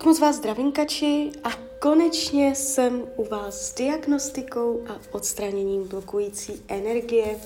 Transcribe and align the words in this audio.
Tak 0.00 0.06
moc 0.06 0.20
vás 0.20 0.36
zdravím, 0.36 0.72
kači, 0.72 1.30
a 1.44 1.50
konečně 1.78 2.54
jsem 2.54 3.02
u 3.16 3.24
vás 3.24 3.60
s 3.60 3.74
diagnostikou 3.74 4.84
a 4.88 5.00
odstraněním 5.10 5.88
blokující 5.88 6.64
energie. 6.68 7.40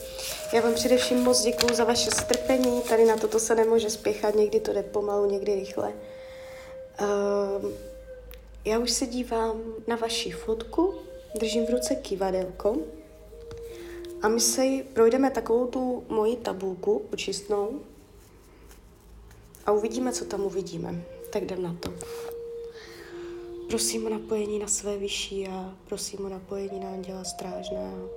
Já 0.53 0.61
vám 0.61 0.75
především 0.75 1.19
moc 1.19 1.43
děkuju 1.43 1.75
za 1.75 1.85
vaše 1.85 2.11
strpení, 2.11 2.83
tady 2.89 3.05
na 3.05 3.17
toto 3.17 3.41
se 3.41 3.55
nemůže 3.55 3.91
spěchat, 3.91 4.35
někdy 4.35 4.61
to 4.61 4.73
jde 4.73 4.83
pomalu, 4.83 5.31
někdy 5.31 5.55
rychle. 5.55 5.93
Uh, 7.01 7.71
já 8.65 8.79
už 8.79 8.91
se 8.91 9.07
dívám 9.07 9.61
na 9.87 9.97
vaši 9.97 10.31
fotku, 10.31 10.95
držím 11.39 11.67
v 11.67 11.71
ruce 11.71 11.95
kivadelko 11.95 12.77
a 14.23 14.29
my 14.29 14.41
se 14.41 14.63
projdeme 14.93 15.31
takovou 15.31 15.67
tu 15.67 16.05
moji 16.09 16.37
tabulku 16.37 17.03
očistnou 17.13 17.81
a 19.67 19.73
uvidíme, 19.73 20.13
co 20.13 20.25
tam 20.25 20.41
uvidíme. 20.41 21.05
Tak 21.31 21.43
jdem 21.43 21.63
na 21.63 21.77
to. 21.81 21.93
Prosím 23.69 24.07
o 24.07 24.09
napojení 24.09 24.59
na 24.59 24.67
své 24.67 24.99
vyšší 24.99 25.49
a 25.49 25.75
prosím 25.89 26.27
o 26.27 26.29
napojení 26.29 26.81
na 26.81 26.91
anděla 26.91 27.25
strážného. 27.25 28.11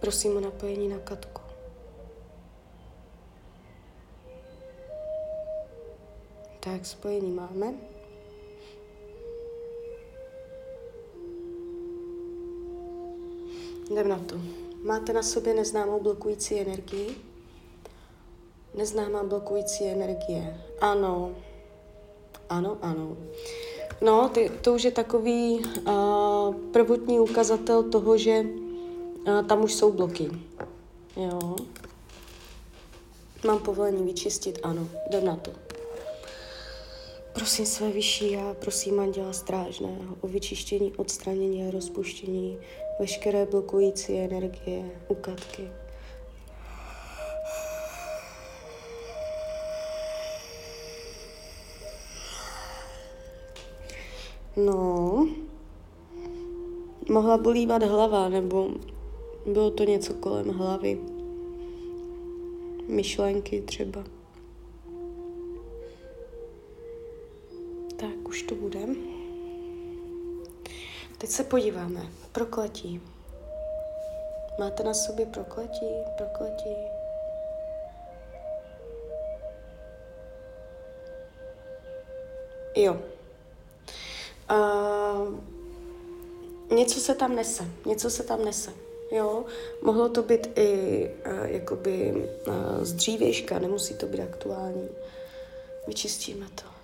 Prosím 0.00 0.36
o 0.36 0.40
napojení 0.40 0.88
na 0.88 0.98
Katku. 0.98 1.42
Tak, 6.60 6.86
spojení 6.86 7.30
máme. 7.30 7.74
Jdem 13.90 14.08
na 14.08 14.18
to. 14.18 14.36
Máte 14.82 15.12
na 15.12 15.22
sobě 15.22 15.54
neznámou 15.54 16.00
blokující 16.00 16.60
energii? 16.60 17.31
Neznámá 18.74 19.22
blokující 19.22 19.84
energie. 19.84 20.56
Ano. 20.80 21.34
Ano, 22.48 22.78
ano. 22.82 23.16
No, 24.00 24.28
ty, 24.28 24.50
to 24.60 24.74
už 24.74 24.82
je 24.84 24.90
takový 24.90 25.60
uh, 25.60 26.54
prvotní 26.72 27.20
ukazatel 27.20 27.82
toho, 27.82 28.18
že 28.18 28.40
uh, 28.40 29.46
tam 29.46 29.64
už 29.64 29.74
jsou 29.74 29.92
bloky. 29.92 30.30
Jo. 31.16 31.56
Mám 33.46 33.58
povolení 33.58 34.04
vyčistit? 34.04 34.58
Ano. 34.62 34.88
Jdem 35.08 35.24
na 35.24 35.36
to. 35.36 35.50
Prosím 37.32 37.66
své 37.66 37.90
vyšší 37.90 38.32
já, 38.32 38.54
prosím 38.54 39.00
Anděla 39.00 39.32
Strážného 39.32 40.16
o 40.20 40.28
vyčištění, 40.28 40.92
odstranění 40.96 41.68
a 41.68 41.70
rozpuštění 41.70 42.58
veškeré 43.00 43.46
blokující 43.46 44.18
energie 44.18 44.90
u 45.08 45.14
No, 54.56 55.28
mohla 57.08 57.38
bolívat 57.38 57.82
hlava, 57.82 58.28
nebo 58.28 58.70
bylo 59.46 59.70
to 59.70 59.84
něco 59.84 60.14
kolem 60.14 60.48
hlavy. 60.48 60.98
Myšlenky 62.86 63.60
třeba. 63.60 64.04
Tak, 67.96 68.28
už 68.28 68.42
to 68.42 68.54
bude. 68.54 68.80
Teď 71.18 71.30
se 71.30 71.44
podíváme. 71.44 72.06
Prokletí. 72.32 73.00
Máte 74.58 74.82
na 74.82 74.94
sobě 74.94 75.26
prokletí? 75.26 75.86
Prokletí? 76.16 76.74
Jo. 82.76 83.00
Uh, 84.52 85.38
něco 86.76 87.00
se 87.00 87.14
tam 87.14 87.36
nese. 87.36 87.64
Něco 87.86 88.10
se 88.10 88.22
tam 88.22 88.44
nese. 88.44 88.72
Jo, 89.10 89.44
mohlo 89.82 90.08
to 90.08 90.22
být 90.22 90.58
i 90.58 91.10
uh, 91.26 91.50
jakoby 91.50 92.12
uh, 92.46 92.54
z 92.84 92.92
dřívějška, 92.92 93.58
nemusí 93.58 93.94
to 93.94 94.06
být 94.06 94.20
aktuální. 94.20 94.88
Vyčistíme 95.86 96.46
to. 96.54 96.81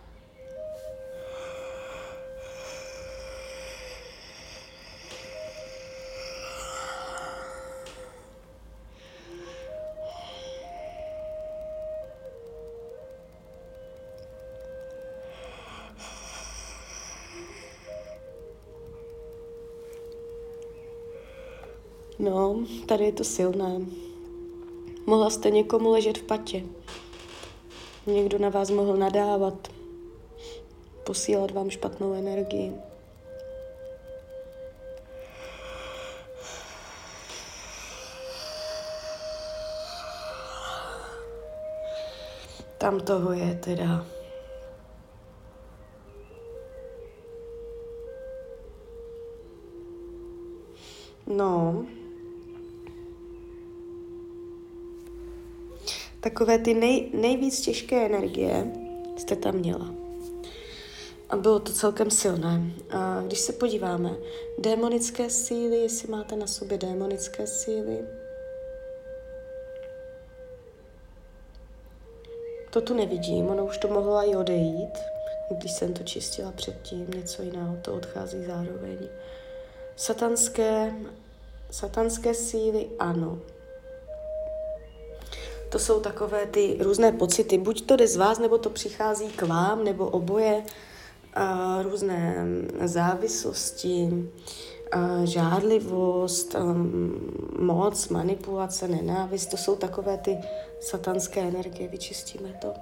Tady 22.86 23.04
je 23.04 23.12
to 23.12 23.24
silné. 23.24 23.80
Mohla 25.06 25.30
jste 25.30 25.50
někomu 25.50 25.90
ležet 25.90 26.18
v 26.18 26.22
patě. 26.22 26.64
Někdo 28.06 28.38
na 28.38 28.48
vás 28.48 28.70
mohl 28.70 28.96
nadávat, 28.96 29.68
posílat 31.04 31.50
vám 31.50 31.70
špatnou 31.70 32.12
energii. 32.12 32.72
Tam 42.78 43.00
toho 43.00 43.32
je 43.32 43.54
teda. 43.54 44.06
No, 51.26 51.86
takové 56.20 56.58
ty 56.58 56.74
nej, 56.74 57.10
nejvíc 57.14 57.60
těžké 57.60 58.06
energie 58.06 58.72
jste 59.16 59.36
tam 59.36 59.54
měla. 59.54 59.94
A 61.30 61.36
bylo 61.36 61.58
to 61.58 61.72
celkem 61.72 62.10
silné. 62.10 62.62
A 62.90 63.22
když 63.26 63.38
se 63.38 63.52
podíváme, 63.52 64.10
démonické 64.58 65.30
síly, 65.30 65.76
jestli 65.76 66.08
máte 66.08 66.36
na 66.36 66.46
sobě 66.46 66.78
démonické 66.78 67.46
síly, 67.46 67.98
to 72.70 72.80
tu 72.80 72.94
nevidím, 72.94 73.46
ono 73.46 73.66
už 73.66 73.78
to 73.78 73.88
mohlo 73.88 74.30
i 74.30 74.36
odejít, 74.36 74.98
když 75.50 75.72
jsem 75.72 75.94
to 75.94 76.02
čistila 76.02 76.52
předtím, 76.52 77.06
něco 77.16 77.42
jiného, 77.42 77.76
to 77.82 77.94
odchází 77.94 78.44
zároveň. 78.44 78.98
Satanské, 79.96 80.94
satanské 81.70 82.34
síly, 82.34 82.86
ano, 82.98 83.38
to 85.68 85.78
jsou 85.78 86.00
takové 86.00 86.46
ty 86.46 86.76
různé 86.80 87.12
pocity. 87.12 87.58
Buď 87.58 87.86
to 87.86 87.96
jde 87.96 88.08
z 88.08 88.16
vás, 88.16 88.38
nebo 88.38 88.58
to 88.58 88.70
přichází 88.70 89.28
k 89.28 89.42
vám, 89.42 89.84
nebo 89.84 90.06
oboje. 90.06 90.62
A 91.34 91.78
různé 91.82 92.46
závislosti, 92.84 94.08
a 94.92 95.24
žádlivost, 95.24 96.56
a 96.56 96.76
moc, 97.58 98.08
manipulace, 98.08 98.88
nenávist. 98.88 99.46
To 99.46 99.56
jsou 99.56 99.76
takové 99.76 100.18
ty 100.18 100.38
satanské 100.80 101.40
energie. 101.40 101.88
Vyčistíme 101.88 102.52
to. 102.60 102.74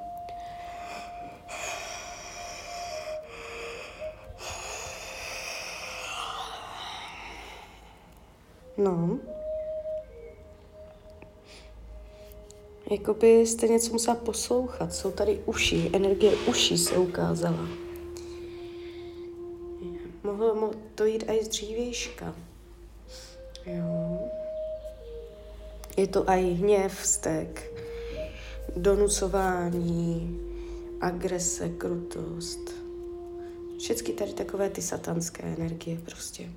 No. 8.77 9.19
Jakoby 12.91 13.41
jste 13.41 13.69
něco 13.69 13.93
musela 13.93 14.17
poslouchat. 14.17 14.95
Jsou 14.95 15.11
tady 15.11 15.43
uši, 15.47 15.91
energie 15.93 16.37
uší 16.37 16.79
se 16.79 16.99
ukázala. 16.99 17.69
Mohlo 20.23 20.71
to 20.95 21.05
jít 21.05 21.25
i 21.29 21.45
z 21.45 21.49
dřívějška. 21.49 22.35
Jo. 23.67 24.19
Je 25.97 26.07
to 26.07 26.31
i 26.31 26.53
hněv, 26.53 27.01
vztek, 27.01 27.73
donucování, 28.77 30.41
agrese, 31.01 31.69
krutost. 31.69 32.71
Všechny 33.79 34.15
tady 34.15 34.33
takové 34.33 34.71
ty 34.71 34.83
satanské 34.83 35.43
energie 35.43 35.99
prostě. 36.05 36.51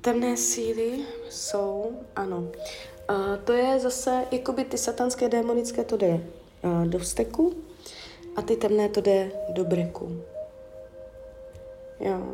Temné 0.00 0.36
síly 0.36 0.98
jsou, 1.30 2.00
ano, 2.16 2.50
a 3.08 3.36
to 3.44 3.52
je 3.52 3.80
zase, 3.80 4.24
jakoby 4.30 4.64
ty 4.64 4.78
satanské, 4.78 5.28
démonické, 5.28 5.84
to 5.84 5.96
jde 5.96 6.20
do 6.86 6.98
vzteku 6.98 7.54
a 8.36 8.42
ty 8.42 8.56
temné 8.56 8.88
to 8.88 9.00
jde 9.00 9.32
do 9.48 9.64
breku. 9.64 10.22
Jo. 12.00 12.32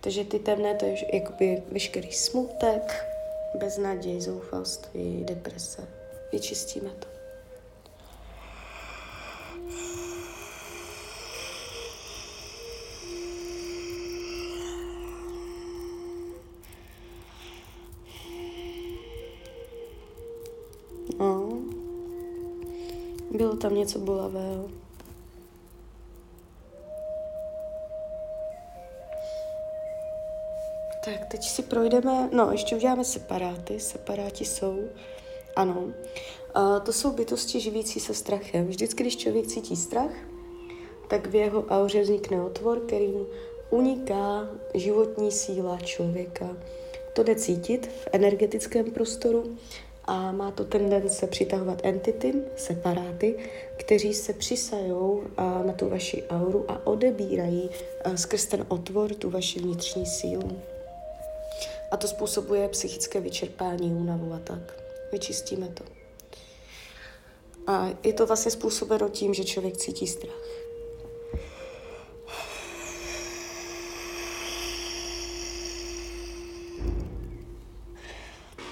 Takže 0.00 0.24
ty 0.24 0.38
temné 0.38 0.74
to 0.74 0.84
je 0.84 1.16
jakoby 1.16 1.62
veškerý 1.72 2.12
smutek, 2.12 3.04
beznaděj, 3.54 4.20
zoufalství, 4.20 5.24
deprese. 5.24 5.88
Vyčistíme 6.32 6.90
to. 6.90 7.17
Tam 23.68 23.76
něco 23.76 23.98
bolavého. 23.98 24.70
Tak, 31.04 31.26
teď 31.30 31.42
si 31.42 31.62
projdeme, 31.62 32.28
no, 32.32 32.52
ještě 32.52 32.76
uděláme 32.76 33.04
separáty. 33.04 33.80
Separáti 33.80 34.44
jsou, 34.44 34.78
ano, 35.56 35.84
a 36.54 36.80
to 36.80 36.92
jsou 36.92 37.12
bytosti 37.12 37.60
živící 37.60 38.00
se 38.00 38.14
strachem. 38.14 38.66
Vždycky, 38.66 39.02
když 39.02 39.16
člověk 39.16 39.46
cítí 39.46 39.76
strach, 39.76 40.12
tak 41.08 41.26
v 41.26 41.34
jeho 41.34 41.64
auře 41.64 42.00
vznikne 42.00 42.42
otvor, 42.42 42.80
kterým 42.80 43.26
uniká 43.70 44.48
životní 44.74 45.32
síla 45.32 45.78
člověka. 45.78 46.56
To 47.14 47.22
jde 47.22 47.34
cítit 47.34 47.86
v 47.86 48.08
energetickém 48.12 48.90
prostoru 48.90 49.56
a 50.08 50.32
má 50.32 50.50
to 50.50 50.64
tendence 50.64 51.26
přitahovat 51.26 51.80
entity, 51.82 52.34
separáty, 52.56 53.36
kteří 53.76 54.14
se 54.14 54.32
přisajou 54.32 55.24
na 55.66 55.72
tu 55.72 55.88
vaši 55.88 56.24
auru 56.30 56.70
a 56.70 56.86
odebírají 56.86 57.70
skrz 58.16 58.46
ten 58.46 58.64
otvor 58.68 59.14
tu 59.14 59.30
vaši 59.30 59.60
vnitřní 59.60 60.06
sílu. 60.06 60.60
A 61.90 61.96
to 61.96 62.08
způsobuje 62.08 62.68
psychické 62.68 63.20
vyčerpání, 63.20 63.90
únavu 63.90 64.32
a 64.32 64.38
tak. 64.38 64.82
Vyčistíme 65.12 65.68
to. 65.68 65.84
A 67.66 67.88
je 68.02 68.12
to 68.12 68.26
vlastně 68.26 68.50
způsobeno 68.50 69.08
tím, 69.08 69.34
že 69.34 69.44
člověk 69.44 69.76
cítí 69.76 70.06
strach. 70.06 70.42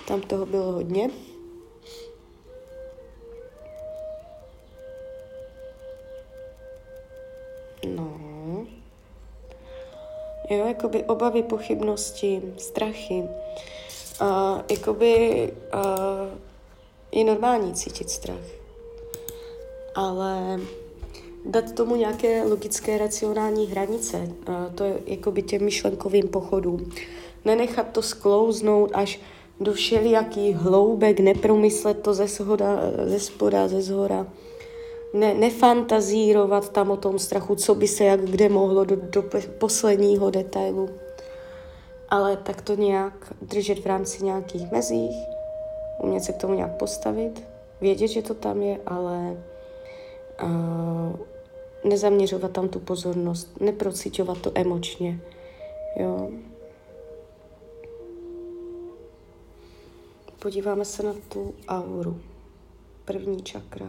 Tam 0.06 0.20
toho 0.20 0.46
bylo 0.46 0.72
hodně. 0.72 1.10
No. 7.86 8.16
Jo, 10.50 10.66
jakoby 10.66 11.04
obavy, 11.04 11.42
pochybnosti, 11.42 12.42
strachy. 12.56 13.22
Uh, 14.20 14.60
jakoby 14.70 15.52
uh, 15.74 16.38
je 17.12 17.24
normální 17.24 17.74
cítit 17.74 18.10
strach. 18.10 18.46
Ale 19.94 20.60
dát 21.44 21.72
tomu 21.72 21.96
nějaké 21.96 22.44
logické, 22.44 22.98
racionální 22.98 23.66
hranice, 23.66 24.16
uh, 24.48 24.74
to 24.74 24.84
je 24.84 25.00
jakoby 25.06 25.42
těm 25.42 25.64
myšlenkovým 25.64 26.28
pochodům. 26.28 26.92
Nenechat 27.44 27.92
to 27.92 28.02
sklouznout 28.02 28.90
až 28.94 29.20
do 29.60 29.72
všelijaký 29.72 30.52
hloubek, 30.52 31.20
nepromyslet 31.20 32.02
to 32.02 32.14
ze, 32.14 32.26
shoda, 32.26 32.80
ze 33.04 33.20
spoda, 33.20 33.68
ze 33.68 33.82
zhora. 33.82 34.26
Ne, 35.14 35.34
nefantazírovat 35.34 36.68
tam 36.68 36.90
o 36.90 36.96
tom 36.96 37.18
strachu, 37.18 37.54
co 37.54 37.74
by 37.74 37.88
se 37.88 38.04
jak 38.04 38.20
kde 38.20 38.48
mohlo 38.48 38.84
do, 38.84 38.96
do 38.96 39.24
posledního 39.58 40.30
detailu. 40.30 40.90
Ale 42.08 42.36
tak 42.36 42.62
to 42.62 42.74
nějak 42.74 43.34
držet 43.42 43.78
v 43.78 43.86
rámci 43.86 44.24
nějakých 44.24 44.72
mezích, 44.72 45.16
umět 46.02 46.24
se 46.24 46.32
k 46.32 46.36
tomu 46.36 46.54
nějak 46.54 46.76
postavit, 46.76 47.42
vědět, 47.80 48.08
že 48.08 48.22
to 48.22 48.34
tam 48.34 48.62
je, 48.62 48.80
ale 48.86 49.36
uh, 50.42 51.16
nezaměřovat 51.84 52.50
tam 52.50 52.68
tu 52.68 52.78
pozornost, 52.78 53.60
neprocitovat 53.60 54.38
to 54.38 54.50
emočně. 54.54 55.20
Jo. 55.96 56.28
Podíváme 60.46 60.84
se 60.84 61.02
na 61.02 61.14
tu 61.28 61.54
auru. 61.68 62.20
První 63.04 63.42
čakra. 63.42 63.86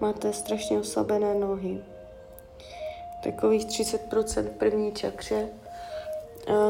Máte 0.00 0.32
strašně 0.32 0.78
oslabené 0.78 1.34
nohy. 1.34 1.80
Takových 3.24 3.66
30% 3.66 4.48
první 4.48 4.92
čakře. 4.92 5.48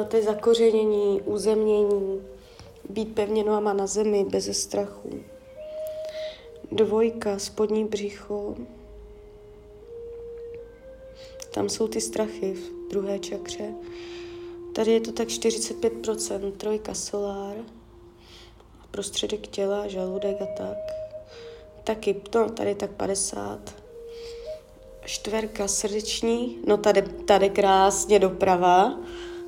To 0.08 0.16
je 0.16 0.22
zakořenění, 0.22 1.20
uzemnění, 1.20 2.22
být 2.88 3.14
pevně 3.14 3.44
nohama 3.44 3.72
na 3.72 3.86
zemi, 3.86 4.24
bez 4.24 4.58
strachu. 4.58 5.10
Dvojka, 6.72 7.38
spodní 7.38 7.84
břicho, 7.84 8.54
tam 11.54 11.69
jsou 11.69 11.88
ty 11.88 12.00
strachy 12.00 12.54
v 12.54 12.90
druhé 12.90 13.19
čakře. 13.19 13.75
Tady 14.75 14.93
je 14.93 15.00
to 15.00 15.12
tak 15.12 15.28
45%, 15.28 16.52
trojka 16.52 16.94
solár, 16.94 17.56
prostředek 18.90 19.46
těla, 19.46 19.88
žaludek 19.88 20.43
a 20.43 20.46
tak. 20.46 20.76
Taky, 21.84 22.22
no, 22.34 22.50
tady 22.50 22.75
tak 22.75 22.90
50. 22.90 23.75
Čtverka 25.04 25.69
srdeční, 25.69 26.58
no 26.66 26.76
tady, 26.76 27.02
tady 27.02 27.50
krásně 27.50 28.19
doprava. 28.19 28.98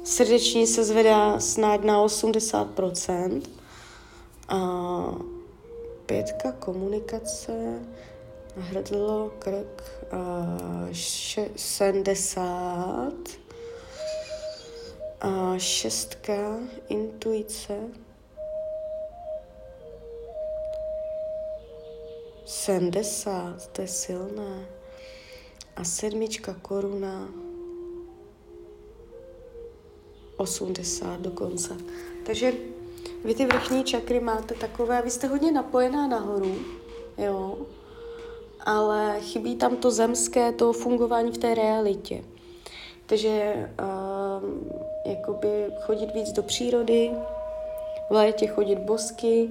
Srdeční 0.05 0.67
se 0.67 0.85
zvedá 0.85 1.41
snad 1.41 1.85
na 1.85 2.05
80%. 2.05 3.43
A 4.49 5.15
pětka 6.07 6.53
komunikace, 6.53 7.81
hrdlo, 8.57 9.33
krk, 9.39 9.83
uh, 10.13 10.89
70, 11.57 13.13
uh, 15.25 15.59
šestka, 15.59 16.59
intuice, 16.89 17.79
sedmdesát, 22.45 23.67
to 23.73 23.83
je 23.83 23.89
silné, 23.89 24.67
a 25.77 25.85
sedmička 25.85 26.55
koruna, 26.63 27.29
80 30.37 31.21
dokonce. 31.21 31.77
Takže 32.27 32.53
vy 33.25 33.35
ty 33.35 33.47
vrchní 33.47 33.85
čakry 33.85 34.21
máte 34.21 34.55
takové, 34.55 35.03
vy 35.03 35.11
jste 35.11 35.27
hodně 35.27 35.53
napojená 35.53 36.07
nahoru, 36.07 36.57
jo, 37.19 37.67
ale 38.65 39.21
chybí 39.21 39.57
tam 39.57 39.77
to 39.77 39.91
zemské, 39.91 40.53
to 40.53 40.73
fungování 40.73 41.33
v 41.33 41.39
té 41.39 41.55
realitě. 41.55 42.25
Takže 43.07 43.55
uh, 43.81 44.51
jakoby 45.13 45.67
chodit 45.81 46.15
víc 46.15 46.33
do 46.33 46.43
přírody, 46.43 47.11
v 48.11 48.13
létě 48.13 48.47
chodit 48.47 48.79
bosky, 48.79 49.51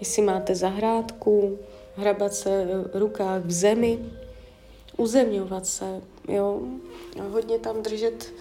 jestli 0.00 0.22
máte 0.22 0.54
zahrádku, 0.54 1.58
hrabat 1.96 2.34
se 2.34 2.66
v 2.92 2.96
rukách 2.96 3.42
v 3.42 3.52
zemi, 3.52 3.98
uzemňovat 4.96 5.66
se, 5.66 6.00
jo, 6.28 6.60
a 7.20 7.22
hodně 7.22 7.58
tam 7.58 7.82
držet 7.82 8.32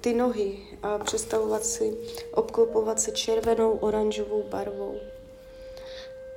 ty 0.00 0.14
nohy 0.14 0.58
a 0.82 0.98
představovat 0.98 1.64
si, 1.64 1.96
obklopovat 2.34 3.00
se 3.00 3.10
červenou, 3.10 3.70
oranžovou 3.70 4.42
barvou. 4.50 4.94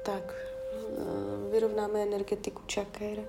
Tak, 0.06 0.36
vyrovnáme 1.52 2.00
energetiku 2.00 2.62
čaker. 2.66 3.24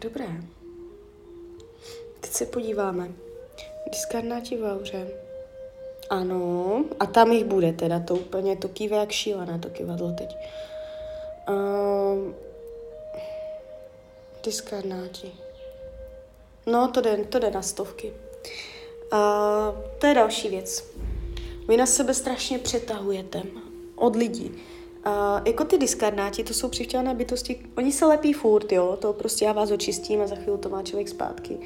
Dobré. 0.00 0.26
Teď 2.20 2.32
se 2.32 2.46
podíváme. 2.46 3.10
Diskarnáti 3.92 4.56
v 4.56 4.72
auře. 4.72 5.08
Ano, 6.10 6.84
a 7.00 7.06
tam 7.06 7.32
jich 7.32 7.44
bude 7.44 7.72
teda, 7.72 8.00
to 8.00 8.14
úplně, 8.14 8.56
to 8.56 8.68
kýve 8.68 8.96
jak 8.96 9.10
šílené, 9.10 9.58
to 9.58 9.70
kývadlo 9.70 10.12
teď. 10.12 10.36
Um, 11.48 12.34
diskarnáti. 14.44 15.32
No, 16.66 16.88
to 16.88 17.00
jde, 17.00 17.16
to 17.16 17.38
jde 17.38 17.50
na 17.50 17.62
stovky. 17.62 18.12
Uh, 19.12 19.18
to 19.98 20.06
je 20.06 20.14
další 20.14 20.48
věc. 20.48 20.84
Vy 21.68 21.76
na 21.76 21.86
sebe 21.86 22.14
strašně 22.14 22.58
přetahujete 22.58 23.42
od 23.96 24.16
lidí. 24.16 24.52
Uh, 25.06 25.12
jako 25.46 25.64
ty 25.64 25.78
diskarnáti, 25.78 26.44
to 26.44 26.54
jsou 26.54 26.68
přivtělené 26.68 27.14
bytosti, 27.14 27.60
oni 27.76 27.92
se 27.92 28.06
lepí 28.06 28.32
furt, 28.32 28.72
jo, 28.72 28.98
to 29.00 29.12
prostě 29.12 29.44
já 29.44 29.52
vás 29.52 29.70
očistím 29.70 30.20
a 30.20 30.26
za 30.26 30.36
chvíli 30.36 30.58
to 30.58 30.68
má 30.68 30.82
člověk 30.82 31.08
zpátky. 31.08 31.58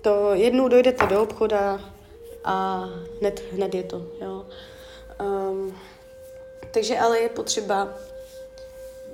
To 0.00 0.34
jednou 0.34 0.68
dojdete 0.68 1.06
do 1.06 1.22
obchoda 1.22 1.80
a 2.44 2.84
hned, 3.20 3.42
hned 3.52 3.74
je 3.74 3.82
to, 3.82 4.06
jo. 4.20 4.46
Um, 5.20 5.74
Takže 6.70 6.98
ale 6.98 7.18
je 7.20 7.28
potřeba 7.28 7.88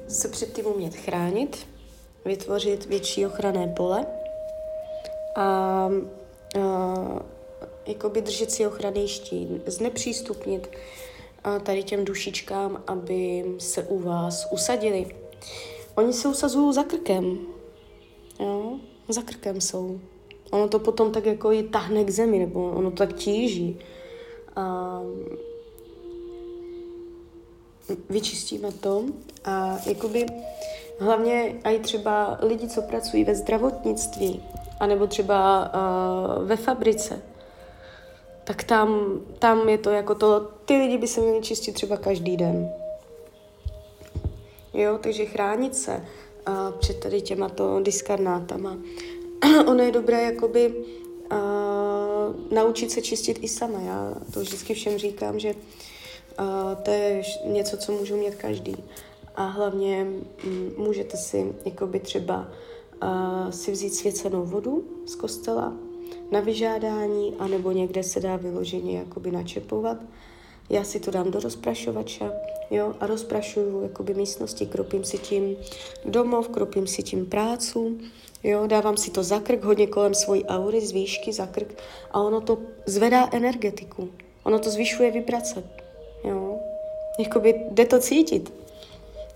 se 0.09 0.29
před 0.29 0.53
tím 0.53 0.67
umět 0.67 0.95
chránit, 0.95 1.67
vytvořit 2.25 2.87
větší 2.87 3.27
ochranné 3.27 3.67
pole 3.77 4.07
a, 5.37 5.41
a 5.41 5.91
jakoby 7.87 8.23
držet 8.23 8.51
si 8.51 8.67
ochranný 8.67 9.09
štít, 9.09 9.49
znepřístupnit 9.67 10.67
a 10.67 10.79
tady 11.63 11.83
těm 11.83 12.05
dušičkám, 12.05 12.83
aby 12.87 13.45
se 13.59 13.83
u 13.83 13.99
vás 13.99 14.49
usadili. 14.53 15.07
Oni 15.95 16.13
se 16.13 16.29
usazují 16.29 16.75
za 16.75 16.83
krkem. 16.83 17.39
Jo? 18.41 18.79
Za 19.09 19.23
krkem 19.23 19.61
jsou. 19.61 20.01
Ono 20.51 20.69
to 20.69 20.79
potom 20.79 21.13
tak 21.13 21.27
jako 21.27 21.53
i 21.53 21.63
tahne 21.63 22.05
k 22.05 22.11
zemi, 22.11 22.39
nebo 22.39 22.71
ono 22.71 22.91
to 22.91 22.97
tak 22.97 23.13
tíží. 23.13 23.79
A 24.57 25.01
vyčistíme 28.11 28.73
to 28.73 29.05
a 29.45 29.79
jakoby 29.87 30.27
hlavně 30.99 31.61
i 31.65 31.79
třeba 31.79 32.39
lidi, 32.43 32.69
co 32.69 32.83
pracují 32.83 33.25
ve 33.25 33.35
zdravotnictví, 33.35 34.43
anebo 34.81 35.07
třeba 35.07 35.71
uh, 36.39 36.45
ve 36.45 36.57
fabrice, 36.57 37.23
tak 38.45 38.65
tam, 38.65 39.21
tam 39.39 39.69
je 39.69 39.79
to 39.79 39.91
jako 39.91 40.15
to, 40.15 40.41
ty 40.65 40.77
lidi 40.77 40.99
by 40.99 41.07
se 41.07 41.21
měli 41.21 41.41
čistit 41.43 41.73
třeba 41.73 41.97
každý 41.97 42.37
den. 42.37 42.73
Jo, 44.75 44.99
takže 45.03 45.25
chránit 45.25 45.77
se 45.77 45.97
uh, 46.49 46.79
před 46.79 47.01
tady 47.01 47.21
těma 47.21 47.49
to 47.49 47.81
diskarnátama. 47.81 48.79
ono 49.67 49.83
je 49.83 49.93
dobré 49.93 50.23
jakoby 50.23 50.75
uh, 51.33 52.55
naučit 52.55 52.91
se 52.91 53.03
čistit 53.03 53.39
i 53.43 53.49
sama. 53.49 53.81
Já 53.81 54.15
to 54.33 54.41
vždycky 54.41 54.75
všem 54.75 54.99
říkám, 54.99 55.39
že 55.39 55.55
uh, 55.55 56.75
to 56.83 56.91
je 56.91 57.23
něco, 57.45 57.77
co 57.77 57.93
můžu 57.93 58.17
mít 58.17 58.35
každý. 58.35 58.77
A 59.35 59.47
hlavně 59.47 60.07
můžete 60.77 61.17
si 61.17 61.53
jakoby 61.65 62.01
třeba 62.01 62.49
uh, 63.03 63.51
si 63.51 63.73
vzít 63.73 63.95
svěcenou 63.95 64.45
vodu 64.45 64.85
z 65.07 65.15
kostela 65.15 65.73
na 66.31 66.41
vyžádání, 66.41 67.35
anebo 67.39 67.73
někde 67.73 68.03
se 68.03 68.21
dá 68.21 68.37
vyloženě 68.37 68.99
jakoby 68.99 69.31
načepovat. 69.31 69.99
Já 70.71 70.85
si 70.85 71.01
to 71.01 71.11
dám 71.11 71.31
do 71.31 71.41
rozprašovača, 71.41 72.33
jo, 72.71 72.95
a 73.01 73.07
rozprašuju 73.07 73.83
jakoby 73.83 74.15
místnosti, 74.15 74.67
kropím 74.67 75.05
si 75.05 75.19
tím 75.19 75.57
domov, 76.05 76.49
kropím 76.49 76.87
si 76.87 77.03
tím 77.03 77.27
prácu, 77.27 77.99
jo, 78.43 78.67
dávám 78.67 78.97
si 78.97 79.11
to 79.11 79.23
za 79.23 79.41
krk, 79.41 79.65
hodně 79.65 79.87
kolem 79.87 80.15
svojí 80.15 80.45
aury, 80.45 80.81
z 80.81 80.93
výšky 80.93 81.33
za 81.33 81.47
krk 81.47 81.75
a 82.11 82.23
ono 82.23 82.41
to 82.41 82.59
zvedá 82.87 83.29
energetiku, 83.33 84.09
ono 84.45 84.59
to 84.59 84.71
zvyšuje 84.71 85.11
vibrace, 85.11 85.65
jo, 86.25 86.59
jakoby 87.19 87.55
jde 87.71 87.85
to 87.85 87.99
cítit, 87.99 88.53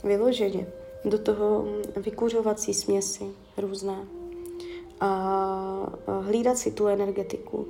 vyloženě, 0.04 0.66
do 1.04 1.18
toho 1.18 1.64
vykuřovací 1.96 2.74
směsi 2.74 3.24
různé 3.56 3.96
a 5.00 5.92
hlídat 6.20 6.58
si 6.58 6.70
tu 6.70 6.86
energetiku. 6.86 7.68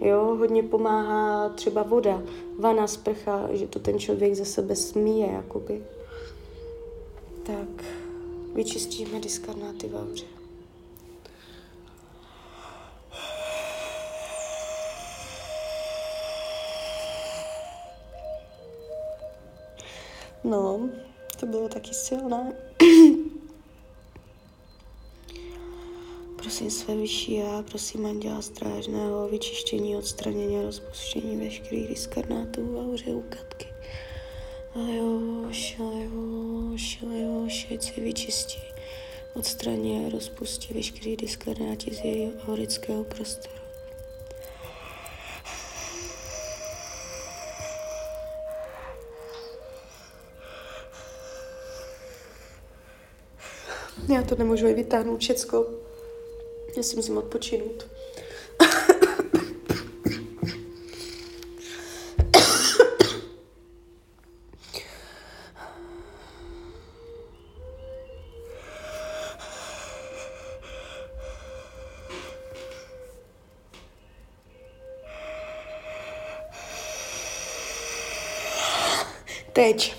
Jo, 0.00 0.36
hodně 0.38 0.62
pomáhá 0.62 1.48
třeba 1.48 1.82
voda, 1.82 2.22
vana, 2.58 2.86
sprcha, 2.86 3.48
že 3.52 3.66
to 3.66 3.78
ten 3.78 3.98
člověk 3.98 4.34
ze 4.34 4.44
sebe 4.44 4.76
smíje, 4.76 5.26
jakoby. 5.26 5.84
Tak, 7.42 7.84
vyčistíme 8.54 9.20
diskarnáty 9.20 9.88
v 9.88 9.96
auře. 9.96 10.24
No, 20.44 20.88
to 21.40 21.46
bylo 21.46 21.68
taky 21.68 21.94
silné. 21.94 22.56
Prosím 26.42 26.70
své 26.70 26.96
vyšší 26.96 27.34
já, 27.34 27.62
prosím 27.62 28.06
Anděla 28.06 28.42
Strážného 28.42 29.24
o 29.26 29.28
vyčištění, 29.28 29.96
odstranění 29.96 30.58
a 30.58 30.62
rozpuštění 30.62 31.36
veškerých 31.36 31.88
diskarnátů 31.88 32.78
a 32.78 32.82
auře 32.82 33.10
úkatky. 33.10 33.66
Lejoš, 34.74 35.78
lejoš, 35.78 36.98
lejoš, 37.02 37.66
ať 37.74 37.82
se 37.82 38.00
vyčistí, 38.00 38.60
odstraní 39.34 40.06
a 40.06 40.10
rozpustí 40.10 40.74
veškerý 40.74 41.16
diskarnáty 41.16 41.94
z 41.94 42.04
jejího 42.04 42.32
aurického 42.48 43.04
prostoru. 43.04 43.54
Já 54.08 54.22
to 54.22 54.36
nemůžu 54.36 54.66
vytáhnout 54.66 55.20
všecko. 55.20 55.79
Já 56.80 56.84
si 56.84 56.96
musím 56.96 57.18
odpočinout. 57.18 57.86
Teď. 79.52 79.96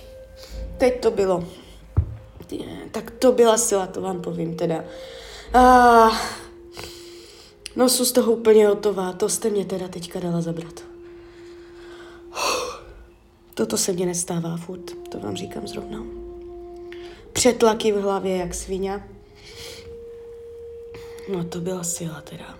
Teď 0.77 1.01
to 1.01 1.11
bylo. 1.11 1.47
Tak 2.91 3.11
to 3.11 3.31
byla 3.31 3.57
sila, 3.57 3.87
to 3.87 4.01
vám 4.01 4.21
povím 4.21 4.55
teda. 4.55 4.83
Ah, 5.53 6.40
No, 7.81 7.89
jsou 7.89 8.05
z 8.05 8.11
toho 8.11 8.31
úplně 8.31 8.67
hotová, 8.67 9.13
to 9.13 9.29
jste 9.29 9.49
mě 9.49 9.65
teda 9.65 9.87
teďka 9.87 10.19
dala 10.19 10.41
zabrat. 10.41 10.83
Toto 13.53 13.77
se 13.77 13.93
mně 13.93 14.05
nestává 14.05 14.57
furt, 14.57 15.09
to 15.09 15.19
vám 15.19 15.35
říkám 15.35 15.67
zrovna. 15.67 16.03
Přetlaky 17.33 17.91
v 17.91 18.01
hlavě 18.01 18.37
jak 18.37 18.53
svině. 18.53 19.07
No 21.33 21.43
to 21.43 21.61
byla 21.61 21.83
sila 21.83 22.21
teda. 22.21 22.57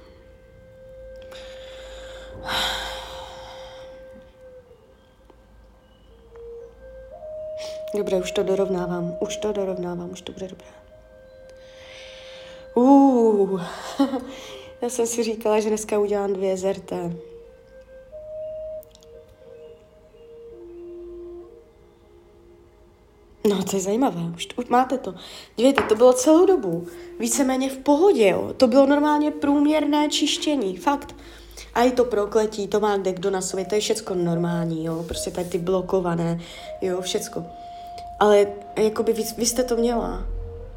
Dobré, 7.98 8.18
už 8.18 8.32
to 8.32 8.44
dorovnávám, 8.44 9.18
už 9.20 9.38
to 9.38 9.52
dorovnávám, 9.52 10.12
už 10.12 10.22
to 10.22 10.32
bude 10.32 10.48
dobré. 10.48 10.68
Uh, 12.76 13.62
Já 14.82 14.90
jsem 14.90 15.08
si 15.08 15.24
říkala, 15.24 15.60
že 15.60 15.70
dneska 15.70 16.00
udělám 16.00 16.34
dvě 16.34 16.58
ZRT. 16.58 16.92
No, 23.50 23.64
to 23.64 23.76
je 23.76 23.82
zajímavé, 23.82 24.22
už, 24.36 24.48
už 24.56 24.66
máte 24.66 24.98
to. 24.98 25.14
Dívejte, 25.56 25.84
to 25.84 25.96
bylo 25.96 26.14
celou 26.14 26.46
dobu 26.46 26.88
víceméně 27.20 27.70
v 27.70 27.78
pohodě, 27.78 28.28
jo. 28.28 28.54
To 28.58 28.68
bylo 28.68 28.86
normálně 28.86 29.32
průměrné 29.32 30.10
čištění, 30.10 30.78
fakt. 30.78 31.16
A 31.74 31.84
i 31.84 31.92
to 31.92 32.06
prokletí, 32.06 32.68
to 32.68 32.80
má 32.80 32.98
kde 32.98 33.14
kdo 33.14 33.30
na 33.30 33.42
sobě, 33.42 33.66
to 33.66 33.76
je 33.76 33.82
všecko 33.82 34.14
normální, 34.16 34.86
jo. 34.86 35.04
Prostě 35.08 35.32
tady 35.32 35.50
ty 35.50 35.58
blokované, 35.58 36.40
jo, 36.82 37.02
všecko. 37.02 37.44
Ale 38.20 38.48
jakoby 38.76 39.14
vy, 39.14 39.24
vy 39.38 39.46
jste 39.46 39.64
to 39.64 39.76
měla. 39.76 40.26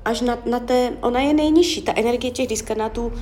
Až 0.04 0.20
na, 0.20 0.38
na 0.46 0.60
té, 0.60 0.92
ona 1.00 1.20
je 1.20 1.34
nejnižší, 1.34 1.82
ta 1.82 1.92
energie 1.96 2.30
těch 2.30 2.46
diskarnátů 2.46 3.12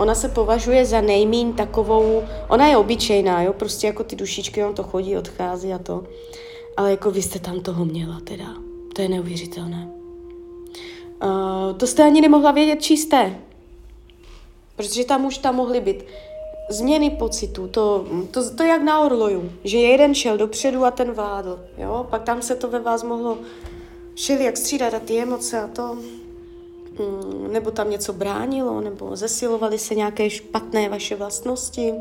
ona 0.00 0.14
se 0.14 0.28
považuje 0.28 0.86
za 0.86 1.00
nejmín 1.00 1.52
takovou, 1.52 2.22
ona 2.48 2.66
je 2.66 2.76
obyčejná, 2.76 3.42
jo, 3.42 3.52
prostě 3.52 3.86
jako 3.86 4.04
ty 4.04 4.16
dušičky, 4.16 4.64
on 4.64 4.74
to 4.74 4.82
chodí, 4.82 5.16
odchází 5.16 5.72
a 5.72 5.78
to. 5.78 6.04
Ale 6.76 6.90
jako 6.90 7.10
vy 7.10 7.22
jste 7.22 7.38
tam 7.38 7.60
toho 7.60 7.84
měla 7.84 8.20
teda. 8.24 8.44
To 8.94 9.02
je 9.02 9.08
neuvěřitelné. 9.08 9.88
Uh, 11.22 11.76
to 11.76 11.86
jste 11.86 12.04
ani 12.04 12.20
nemohla 12.20 12.50
vědět, 12.50 12.82
čí 12.82 12.96
jste. 12.96 13.36
Protože 14.76 15.04
tam 15.04 15.24
už 15.24 15.38
tam 15.38 15.56
mohly 15.56 15.80
být 15.80 16.04
změny 16.70 17.10
pocitu, 17.10 17.68
to, 17.68 18.06
to, 18.30 18.50
to 18.50 18.62
jak 18.62 18.82
na 18.82 19.00
orloju, 19.00 19.52
že 19.64 19.78
jeden 19.78 20.14
šel 20.14 20.38
dopředu 20.38 20.84
a 20.84 20.90
ten 20.90 21.12
vládl, 21.12 21.60
jo, 21.78 22.06
pak 22.10 22.22
tam 22.22 22.42
se 22.42 22.56
to 22.56 22.68
ve 22.68 22.80
vás 22.80 23.02
mohlo 23.02 23.38
šeli 24.14 24.44
jak 24.44 24.56
střídat 24.56 24.94
a 24.94 24.98
ty 24.98 25.18
emoce 25.18 25.60
a 25.60 25.66
to, 25.66 25.98
nebo 27.48 27.70
tam 27.70 27.90
něco 27.90 28.12
bránilo, 28.12 28.80
nebo 28.80 29.16
zesilovaly 29.16 29.78
se 29.78 29.94
nějaké 29.94 30.30
špatné 30.30 30.88
vaše 30.88 31.16
vlastnosti. 31.16 31.94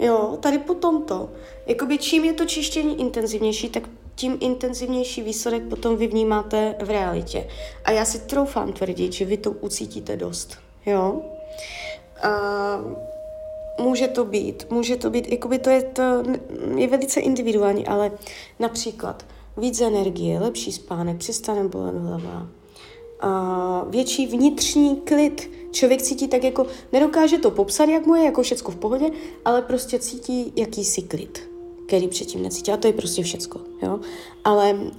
Jo, 0.00 0.38
tady 0.40 0.58
po 0.58 0.74
tomto, 0.74 1.30
jakoby 1.66 1.98
čím 1.98 2.24
je 2.24 2.32
to 2.32 2.44
čištění 2.44 3.00
intenzivnější, 3.00 3.68
tak 3.68 3.88
tím 4.14 4.38
intenzivnější 4.40 5.22
výsledek 5.22 5.62
potom 5.62 5.96
vy 5.96 6.06
vnímáte 6.06 6.74
v 6.84 6.90
realitě. 6.90 7.48
A 7.84 7.90
já 7.90 8.04
si 8.04 8.18
troufám 8.18 8.72
tvrdit, 8.72 9.12
že 9.12 9.24
vy 9.24 9.36
to 9.36 9.50
ucítíte 9.50 10.16
dost. 10.16 10.58
Jo? 10.86 11.20
A 12.22 12.30
může 13.80 14.08
to 14.08 14.24
být, 14.24 14.66
může 14.70 14.96
to 14.96 15.10
být, 15.10 15.32
jakoby 15.32 15.58
to 15.58 15.70
je, 15.70 15.82
to 15.82 16.02
je 16.76 16.88
velice 16.88 17.20
individuální, 17.20 17.86
ale 17.86 18.10
například 18.58 19.24
víc 19.56 19.80
energie, 19.80 20.40
lepší 20.40 20.72
spánek, 20.72 21.16
přestane 21.16 21.68
bolet 21.68 21.94
hlava, 21.94 22.46
uh, 23.24 23.90
větší 23.90 24.26
vnitřní 24.26 24.96
klid. 24.96 25.50
Člověk 25.70 26.02
cítí 26.02 26.28
tak 26.28 26.44
jako, 26.44 26.66
nedokáže 26.92 27.38
to 27.38 27.50
popsat, 27.50 27.88
jak 27.88 28.06
mu 28.06 28.14
je, 28.14 28.24
jako 28.24 28.42
všecko 28.42 28.70
v 28.70 28.76
pohodě, 28.76 29.10
ale 29.44 29.62
prostě 29.62 29.98
cítí 29.98 30.52
jakýsi 30.56 31.02
klid 31.02 31.54
který 31.86 32.08
předtím 32.08 32.42
necítil. 32.42 32.74
A 32.74 32.76
to 32.76 32.86
je 32.86 32.92
prostě 32.92 33.22
všecko. 33.22 33.60
Jo? 33.82 34.00
Ale 34.44 34.72
uh, 34.72 34.90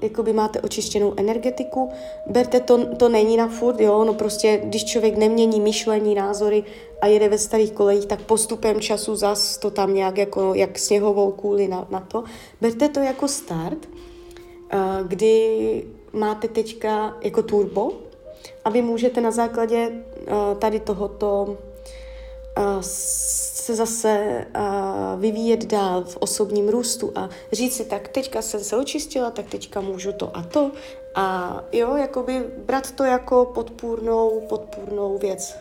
jakoby 0.00 0.32
máte 0.32 0.60
očištěnou 0.60 1.14
energetiku, 1.16 1.90
berte 2.26 2.60
to, 2.60 2.96
to 2.96 3.08
není 3.08 3.36
na 3.36 3.48
furt, 3.48 3.80
jo? 3.80 4.04
no 4.04 4.14
prostě, 4.14 4.60
když 4.64 4.84
člověk 4.84 5.16
nemění 5.16 5.60
myšlení, 5.60 6.14
názory 6.14 6.64
a 7.00 7.06
jede 7.06 7.28
ve 7.28 7.38
starých 7.38 7.72
kolejích, 7.72 8.06
tak 8.06 8.22
postupem 8.22 8.80
času 8.80 9.16
zas 9.16 9.58
to 9.58 9.70
tam 9.70 9.94
nějak 9.94 10.18
jako, 10.18 10.54
jak 10.54 10.78
sněhovou 10.78 11.30
kůli 11.30 11.68
na, 11.68 11.86
na 11.90 12.00
to. 12.00 12.24
Berte 12.60 12.88
to 12.88 13.00
jako 13.00 13.28
start, 13.28 13.88
uh, 13.88 15.08
kdy 15.08 15.84
máte 16.14 16.48
teďka 16.48 17.16
jako 17.20 17.42
turbo 17.42 17.92
a 18.64 18.70
vy 18.70 18.82
můžete 18.82 19.20
na 19.20 19.30
základě 19.30 19.88
uh, 19.88 20.58
tady 20.58 20.80
tohoto 20.80 21.56
se 22.80 23.74
zase 23.74 24.44
vyvíjet 25.18 25.64
dál 25.64 26.04
v 26.04 26.16
osobním 26.16 26.68
růstu 26.68 27.12
a 27.14 27.28
říct 27.52 27.76
si, 27.76 27.84
tak 27.84 28.08
teďka 28.08 28.42
jsem 28.42 28.64
se 28.64 28.76
očistila, 28.76 29.30
tak 29.30 29.46
teďka 29.46 29.80
můžu 29.80 30.12
to 30.12 30.36
a 30.36 30.42
to. 30.42 30.70
A 31.14 31.60
jo, 31.72 31.96
jakoby 31.96 32.44
brát 32.66 32.90
to 32.90 33.04
jako 33.04 33.44
podpůrnou, 33.54 34.40
podpůrnou 34.48 35.18
věc. 35.18 35.56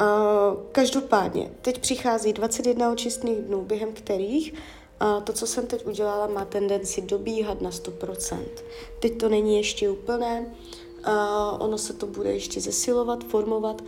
Uh, 0.00 0.62
každopádně, 0.72 1.50
teď 1.62 1.78
přichází 1.78 2.32
21 2.32 2.92
očistných 2.92 3.38
dnů, 3.38 3.62
během 3.62 3.92
kterých 3.92 4.54
to, 5.24 5.32
co 5.32 5.46
jsem 5.46 5.66
teď 5.66 5.86
udělala, 5.86 6.26
má 6.26 6.44
tendenci 6.44 7.02
dobíhat 7.02 7.60
na 7.60 7.70
100%. 7.70 8.38
Teď 9.00 9.18
to 9.18 9.28
není 9.28 9.56
ještě 9.56 9.90
úplné, 9.90 10.46
ono 11.58 11.78
se 11.78 11.92
to 11.92 12.06
bude 12.06 12.32
ještě 12.32 12.60
zesilovat, 12.60 13.24
formovat. 13.24 13.82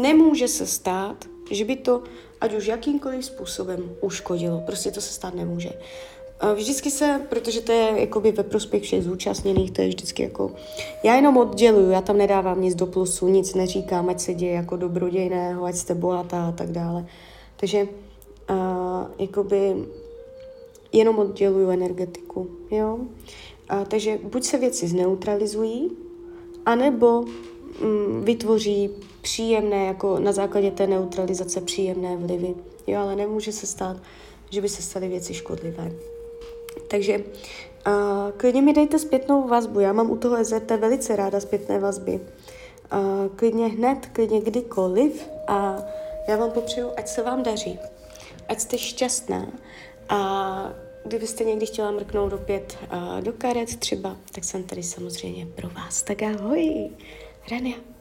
Nemůže 0.00 0.48
se 0.48 0.66
stát, 0.66 1.24
že 1.50 1.64
by 1.64 1.76
to 1.76 2.02
ať 2.40 2.54
už 2.54 2.66
jakýmkoliv 2.66 3.24
způsobem 3.24 3.96
uškodilo. 4.00 4.62
Prostě 4.66 4.90
to 4.90 5.00
se 5.00 5.12
stát 5.12 5.34
nemůže. 5.34 5.70
Vždycky 6.54 6.90
se, 6.90 7.20
protože 7.28 7.60
to 7.60 7.72
je 7.72 8.00
jakoby 8.00 8.32
ve 8.32 8.42
prospěch 8.42 8.82
všech 8.82 9.04
zúčastněných, 9.04 9.70
to 9.70 9.82
je 9.82 9.88
vždycky 9.88 10.22
jako, 10.22 10.50
já 11.02 11.14
jenom 11.14 11.36
odděluju, 11.36 11.90
já 11.90 12.00
tam 12.00 12.18
nedávám 12.18 12.60
nic 12.60 12.74
do 12.74 12.86
plusu, 12.86 13.28
nic 13.28 13.54
neříkám, 13.54 14.08
ať 14.08 14.20
se 14.20 14.34
děje 14.34 14.52
jako 14.52 14.76
dobrodějného, 14.76 15.64
ať 15.64 15.74
jste 15.74 15.94
bohatá 15.94 16.46
a 16.46 16.52
tak 16.52 16.70
dále. 16.70 17.06
Takže 17.56 17.82
uh, 17.82 18.56
jakoby 19.18 19.86
jenom 20.92 21.18
odděluju 21.18 21.70
energetiku, 21.70 22.50
jo. 22.70 22.98
Uh, 23.72 23.84
takže 23.84 24.18
buď 24.22 24.44
se 24.44 24.58
věci 24.58 24.88
zneutralizují, 24.88 25.90
anebo 26.66 27.24
mm, 27.80 28.24
vytvoří 28.24 28.90
příjemné, 29.22 29.86
jako 29.86 30.18
na 30.18 30.32
základě 30.32 30.70
té 30.70 30.86
neutralizace 30.86 31.60
příjemné 31.60 32.16
vlivy. 32.16 32.54
Jo, 32.86 33.00
ale 33.00 33.16
nemůže 33.16 33.52
se 33.52 33.66
stát, 33.66 33.96
že 34.50 34.60
by 34.60 34.68
se 34.68 34.82
staly 34.82 35.08
věci 35.08 35.34
škodlivé. 35.34 35.92
Takže 36.88 37.18
uh, 37.18 37.22
klidně 38.36 38.62
mi 38.62 38.72
dejte 38.72 38.98
zpětnou 38.98 39.48
vazbu. 39.48 39.80
Já 39.80 39.92
mám 39.92 40.10
u 40.10 40.16
toho 40.16 40.44
SRT 40.44 40.70
velice 40.70 41.16
ráda 41.16 41.40
zpětné 41.40 41.78
vazby. 41.78 42.12
Uh, 42.12 43.36
klidně 43.36 43.66
hned, 43.66 44.06
klidně 44.12 44.40
kdykoliv 44.40 45.28
a 45.46 45.78
já 46.28 46.36
vám 46.36 46.50
popřeju, 46.50 46.90
ať 46.96 47.08
se 47.08 47.22
vám 47.22 47.42
daří, 47.42 47.78
ať 48.48 48.60
jste 48.60 48.78
šťastná 48.78 49.46
a 50.08 50.18
kdybyste 51.04 51.44
někdy 51.44 51.66
chtěla 51.66 51.90
mrknout 51.90 52.32
opět 52.32 52.78
uh, 52.92 53.20
do 53.20 53.32
karet 53.32 53.76
třeba, 53.76 54.16
tak 54.32 54.44
jsem 54.44 54.64
tady 54.64 54.82
samozřejmě 54.82 55.46
pro 55.46 55.68
vás. 55.68 56.02
Tak 56.02 56.22
ahoj, 56.22 56.90
Rania. 57.50 57.93